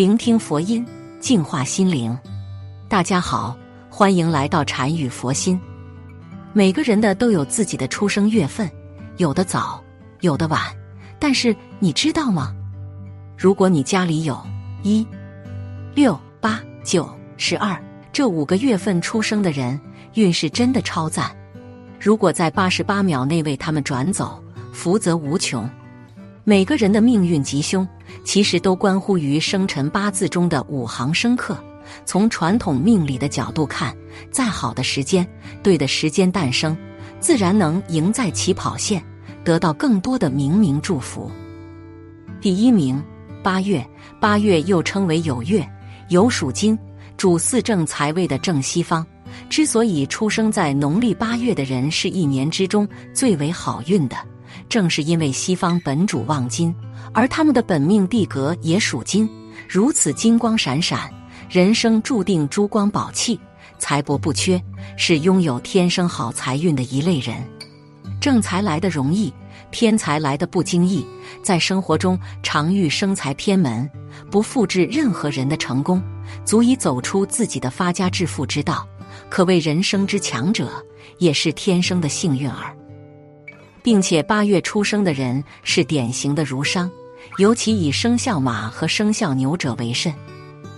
[0.00, 0.82] 聆听佛音，
[1.20, 2.18] 净化心灵。
[2.88, 3.54] 大家好，
[3.90, 5.60] 欢迎来到禅语佛心。
[6.54, 8.66] 每个人的都有自己的出生月份，
[9.18, 9.78] 有的早，
[10.20, 10.58] 有的晚。
[11.18, 12.54] 但是你知道吗？
[13.36, 14.40] 如果你家里有
[14.82, 15.06] 一、
[15.94, 17.06] 六、八、九、
[17.36, 17.78] 十二
[18.10, 19.78] 这五个月份出生的人，
[20.14, 21.30] 运势真的超赞。
[22.00, 24.42] 如果在八十八秒内为他们转走，
[24.72, 25.68] 福泽无穷。
[26.50, 27.86] 每个人的命运吉凶，
[28.24, 31.56] 其实都关乎于生辰八字中的五行生克。
[32.04, 33.96] 从传统命理的角度看，
[34.32, 35.24] 再好的时间，
[35.62, 36.76] 对的时间诞生，
[37.20, 39.00] 自然能赢在起跑线，
[39.44, 41.30] 得到更多的冥冥祝福。
[42.40, 43.00] 第一名，
[43.44, 43.88] 八月，
[44.18, 45.64] 八月又称为酉月，
[46.08, 46.76] 酉属金，
[47.16, 49.06] 主四正财位的正西方。
[49.48, 54.16] 之所以出生在农历八月的人是一年之中最为好运的。
[54.70, 56.72] 正是因为西方本主旺金，
[57.12, 59.28] 而他们的本命地格也属金，
[59.68, 61.12] 如此金光闪闪，
[61.50, 63.38] 人生注定珠光宝气，
[63.78, 64.62] 财帛不缺，
[64.96, 67.36] 是拥有天生好财运的一类人。
[68.20, 69.32] 正财来的容易，
[69.72, 71.04] 偏财来的不经意，
[71.42, 73.90] 在生活中常遇生财偏门，
[74.30, 76.00] 不复制任何人的成功，
[76.44, 78.86] 足以走出自己的发家致富之道，
[79.28, 80.70] 可谓人生之强者，
[81.18, 82.76] 也是天生的幸运儿。
[83.82, 86.90] 并且八月出生的人是典型的儒商，
[87.38, 90.12] 尤其以生肖马和生肖牛者为甚。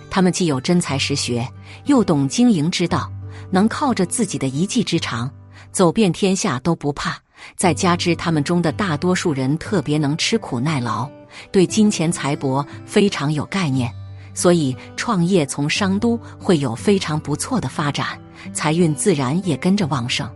[0.09, 1.47] 他们既有真才实学，
[1.85, 3.11] 又懂经营之道，
[3.49, 5.29] 能靠着自己的一技之长
[5.71, 7.17] 走遍天下都不怕。
[7.57, 11.09] 再加之他们中的大多数人特别能吃苦耐劳，
[11.51, 13.91] 对金钱财帛非常有概念，
[14.33, 18.17] 所以创业从商都会有非常不错的发展，
[18.53, 20.29] 财运自然也跟着旺盛。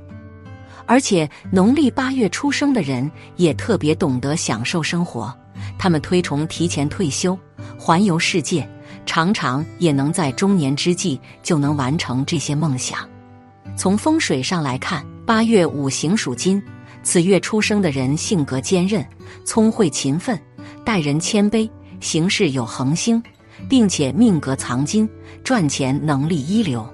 [0.88, 5.32] 而且农历八月出生的人也特别懂得享受生活，
[5.78, 7.38] 他们推崇提前退休、
[7.78, 8.68] 环游世界，
[9.06, 13.08] 常常也能在中年之际就能完成这些梦想。
[13.76, 16.64] 从风水上来看，八月五行属金，
[17.04, 19.06] 此月出生的人性格坚韧、
[19.44, 20.40] 聪慧勤奋，
[20.86, 21.70] 待人谦卑，
[22.00, 23.22] 行事有恒心，
[23.70, 25.08] 并且命格藏金，
[25.44, 26.88] 赚钱能力一流。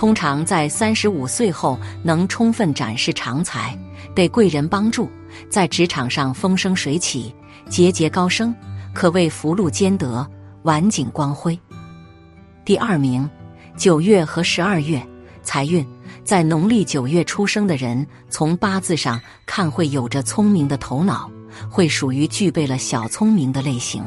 [0.00, 3.78] 通常在三十五岁后能充分展示长才，
[4.14, 5.10] 得贵人帮助，
[5.50, 7.34] 在职场上风生水起，
[7.68, 8.54] 节节高升，
[8.94, 10.26] 可谓福禄兼得，
[10.62, 11.60] 晚景光辉。
[12.64, 13.28] 第二名，
[13.76, 15.06] 九月和十二月
[15.42, 15.86] 财运，
[16.24, 21.30] 在农历九月出生的人，从八字上看会有着聪明的头脑，
[21.68, 24.02] 会属于具备了小聪明的类型。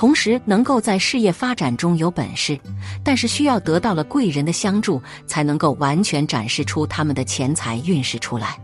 [0.00, 2.58] 同时，能够在事业发展中有本事，
[3.04, 8.58] 但是需要得到了贵人的相助，才能够完全展示出他们的钱财运势出来。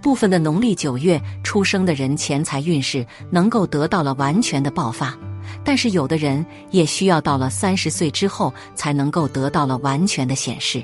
[0.00, 5.14] 部分的农历九月出生的人，钱财运势能够得到了完全的爆发，
[5.62, 10.82] 但是有的人也需要到了三十岁之后，才能够得到了完全的显示。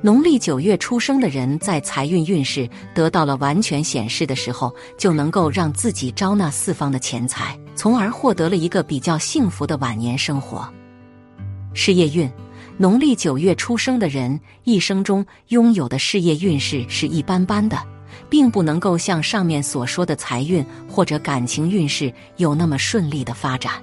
[0.00, 10.68] 农历九月出生的人，在财运运势得到了完全显示的时候，就能够让自己招纳四方的钱财，从而获得了一个比较幸福的晚年生活。
[11.74, 12.28] 事业运，
[12.76, 17.80] 农历九月出生的人一生中拥有的事业运势是一般般的，
[18.28, 23.74] 并不能够像上面所说的财运或者感情运势有那么顺利的发展。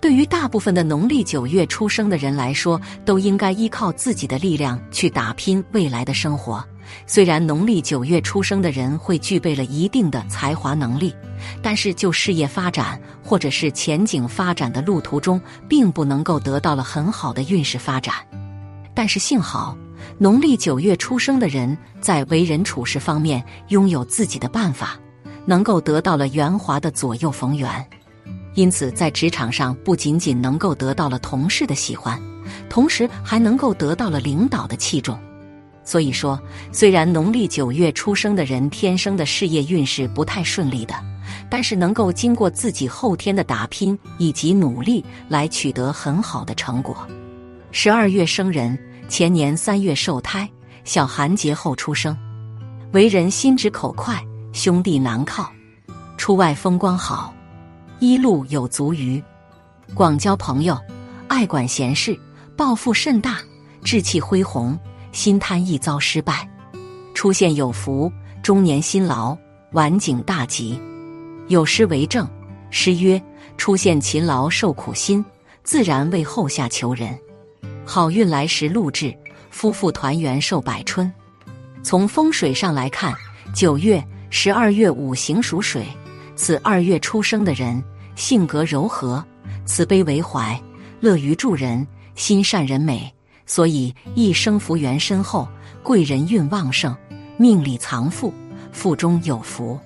[0.00, 6.64] 对于大部分的农历九月出生的人来说，都应该依靠自己的力量去打拼未来的生活。
[7.06, 11.14] 虽然农历九月出生的人会具备了一定的才华能力，
[11.62, 18.14] 但是就事业发展或者是前景发展的路途中，并不能够得到了很好的运势发展。
[18.94, 19.76] 但是幸好，
[20.18, 24.98] 农历九月出生的人在为人处事方面拥有自己的办法，
[25.46, 27.86] 能够得到了圆滑的左右逢源。
[28.54, 32.20] 因此，在职场上不仅仅能够得到了同事的喜欢，
[32.68, 35.16] 同时还能够得到了领导的器重。
[35.88, 36.38] 所以说，
[36.70, 40.94] 虽然农历九月出生的人天生的事业运势不太顺利的，
[41.48, 46.94] 但是能够经过自己后天的打拼以及努力来取得很好的成果。
[47.72, 50.46] 十二月生人，前年三月受胎，
[50.84, 52.14] 小寒节后出生，
[52.92, 55.50] 为人心直口快，兄弟难靠，
[56.18, 57.32] 出外风光好。
[57.98, 59.22] 一路有足余，
[59.94, 60.78] 广交朋友，
[61.28, 62.14] 爱管闲事，
[62.58, 63.38] 抱负甚大，
[63.82, 64.78] 志气恢宏，
[65.12, 66.48] 心贪易遭失败，
[67.14, 68.12] 出现有福，
[68.42, 69.36] 中年辛劳，
[69.72, 70.80] 晚景大吉。
[71.48, 72.28] 有诗为证，
[72.70, 73.20] 诗曰
[73.56, 75.24] ：“出现勤劳受苦心，
[75.62, 77.18] 自然为后下求人。
[77.84, 79.16] 好运来时路至，
[79.50, 81.10] 夫妇团圆寿百春。”
[81.82, 83.14] 从风水上来看，
[83.54, 85.86] 九月、十二月五行属水。
[86.36, 87.82] 此二月出生的人，
[88.14, 89.24] 性格柔和、
[89.64, 90.60] 慈悲为怀，
[91.00, 93.12] 乐于助人，心善人美，
[93.48, 95.48] 所以一生福缘深厚，
[95.82, 96.94] 贵人运旺盛，
[97.36, 98.32] 命里藏富，
[98.70, 99.80] 腹中有福。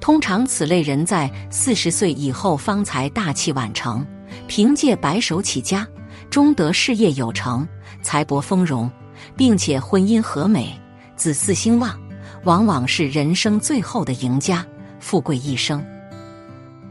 [0.00, 4.04] 通常此类人在四十岁以后方才大器晚成，
[4.48, 5.86] 凭借白手起家，
[6.30, 7.66] 终得事业有成，
[8.02, 8.90] 财帛丰荣，
[9.36, 10.80] 并且婚姻和美，
[11.14, 11.98] 子嗣兴旺，
[12.44, 14.64] 往往是人生最后的赢家，
[14.98, 15.84] 富贵一生。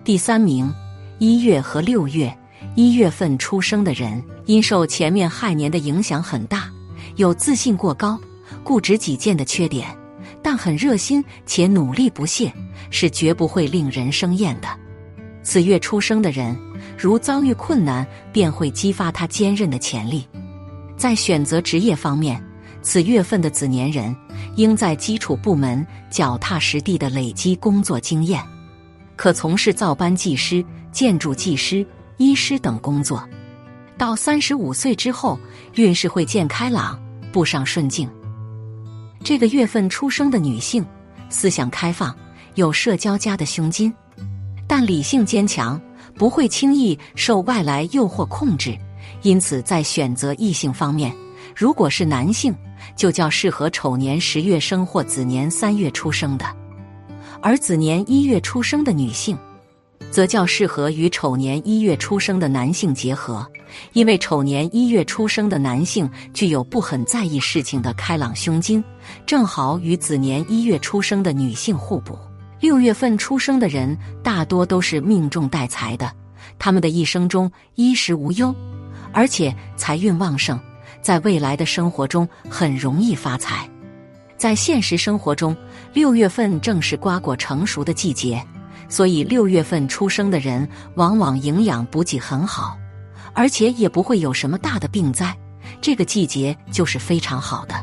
[0.03, 0.71] 第三名，
[1.17, 2.37] 一月和六月，
[2.75, 6.69] 一月份出生的人，因受前面亥年的影响很大，
[7.15, 8.19] 有自信过高、
[8.65, 9.87] 固执己见的缺点。
[10.43, 12.53] 但很热心且努力不懈，
[12.91, 14.67] 是绝不会令人生厌的。
[15.41, 16.55] 此月出生的人，
[16.97, 20.27] 如遭遇困难，便会激发他坚韧的潜力。
[20.97, 22.43] 在选择职业方面，
[22.81, 24.15] 此月份的子年人
[24.55, 28.43] 应在基础部门脚踏实地的累积工作经验，
[29.15, 31.85] 可从事造班技师、建筑技师、
[32.17, 33.27] 医师等工作。
[33.97, 35.39] 到三十五岁之后，
[35.75, 36.99] 运势会渐开朗，
[37.31, 38.09] 步上顺境。
[39.23, 40.85] 这个月份出生的女性，
[41.29, 42.15] 思想开放，
[42.55, 43.91] 有社交家的胸襟，
[44.67, 45.81] 但理性坚强，
[46.15, 48.77] 不会轻易受外来诱惑控制。
[49.21, 51.15] 因此，在选择异性方面，
[51.55, 52.53] 如果是男性，
[52.95, 56.45] 就较适合丑年十月生或子年三月出生的；
[57.41, 59.37] 而子年一月出生的女性。
[60.15, 63.45] 则较适合与丑年一月出生的男性结合，
[63.91, 68.81] 因为丑年一月出生的男性具有不很在意事情的开朗胸襟，
[69.25, 72.17] 正好与子年一月出生的女性互补。
[72.61, 76.09] 六月份出生的人大多都是命中带财的，
[76.57, 78.55] 他们的一生中衣食无忧，
[79.11, 80.57] 而且财运旺盛，
[81.01, 83.69] 在未来的生活中很容易发财。
[84.37, 85.53] 在现实生活中，
[85.93, 88.41] 六月份正是瓜果成熟的季节。
[88.87, 92.77] 所以六月份出生的人往往营养补给很好，
[93.33, 95.35] 而且也不会有什么大的病灾。
[95.81, 97.75] 这个季节就是非常好的。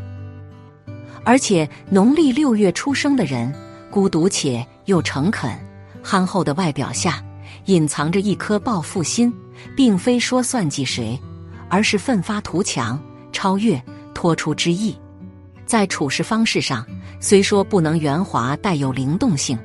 [1.24, 3.52] 而且农历六月出生的人，
[3.90, 5.50] 孤独且又诚恳、
[6.02, 7.22] 憨厚的外表下，
[7.66, 9.32] 隐藏着一颗报复心，
[9.76, 11.18] 并非说算计谁，
[11.68, 13.00] 而是奋发图强、
[13.32, 13.80] 超越、
[14.14, 14.96] 脱出之意。
[15.64, 16.84] 在处事方式上，
[17.20, 19.58] 虽说不能圆滑，带有灵动性。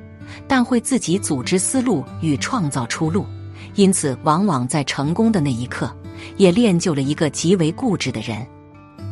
[0.46, 3.26] 但会自己组织思路与创造出路，
[3.74, 5.94] 因此往往在成功的那一刻，
[6.36, 8.46] 也练就了一个极为固执的人。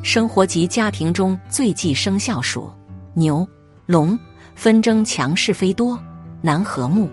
[0.02, 2.70] 生活及家庭中最忌生肖属
[3.14, 3.46] 牛、
[3.86, 4.18] 龙，
[4.54, 5.98] 纷争强势非多，
[6.42, 7.08] 难和睦。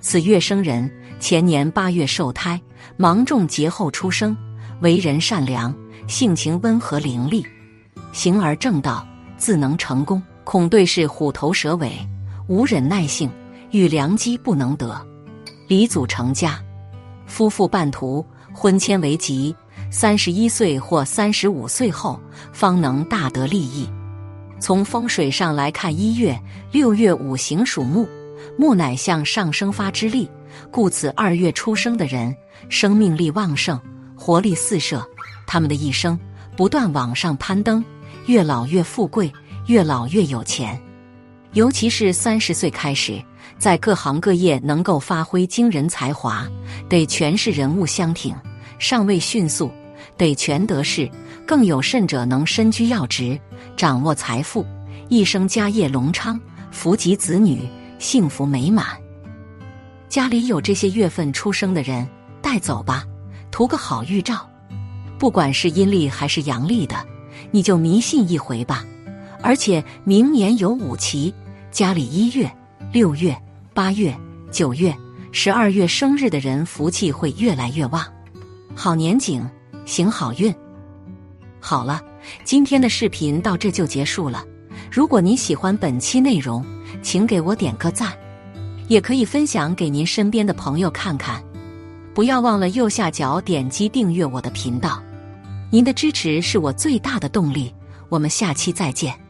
[0.00, 2.60] 此月生人前年八月受胎，
[2.96, 4.36] 芒种节后出生，
[4.80, 5.74] 为人善良，
[6.06, 7.44] 性情温和伶俐，
[8.12, 9.06] 行而正道，
[9.36, 10.22] 自能成功。
[10.44, 11.92] 恐对是虎头蛇尾。
[12.48, 13.30] 无忍耐性，
[13.72, 14.98] 遇良机不能得，
[15.66, 16.58] 离祖成家，
[17.26, 18.24] 夫妇半途，
[18.54, 19.54] 婚迁为吉。
[19.90, 22.18] 三十一岁或三十五岁后，
[22.50, 23.86] 方能大得利益。
[24.58, 26.38] 从风水上来看，一月、
[26.72, 28.08] 六月五行属木，
[28.56, 30.26] 木乃向上生发之力，
[30.70, 32.34] 故此二月出生的人，
[32.70, 33.78] 生命力旺盛，
[34.16, 35.06] 活力四射。
[35.46, 36.18] 他们的一生
[36.56, 37.84] 不断往上攀登，
[38.24, 39.30] 越老越富贵，
[39.66, 40.80] 越老越有钱。
[41.54, 43.22] 尤其是三十岁开始，
[43.58, 46.46] 在各行各业能够发挥惊人才华，
[46.88, 48.34] 得权势人物相挺，
[48.78, 49.72] 上位迅速，
[50.16, 51.10] 得权得势，
[51.46, 53.38] 更有甚者能身居要职，
[53.76, 54.64] 掌握财富，
[55.08, 56.38] 一生家业隆昌，
[56.70, 58.86] 福及子女，幸福美满。
[60.08, 62.06] 家里有这些月份出生的人，
[62.42, 63.04] 带走吧，
[63.50, 64.48] 图个好预兆。
[65.18, 66.94] 不管是阴历还是阳历的，
[67.50, 68.84] 你就迷信一回吧。
[69.42, 71.32] 而且明年有五期，
[71.70, 72.50] 家里一月、
[72.92, 73.36] 六月、
[73.72, 74.14] 八月、
[74.50, 74.94] 九月、
[75.32, 78.04] 十二月生日的人福气会越来越旺，
[78.74, 79.48] 好年景，
[79.84, 80.54] 行好运。
[81.60, 82.00] 好了，
[82.44, 84.44] 今天的视频到这就结束了。
[84.90, 86.64] 如果您喜欢本期内容，
[87.02, 88.12] 请给我点个赞，
[88.88, 91.42] 也可以分享给您身边的朋友看看。
[92.14, 95.00] 不要忘了右下角点击订阅我的频道，
[95.70, 97.72] 您的支持是我最大的动力。
[98.08, 99.27] 我们下期再见。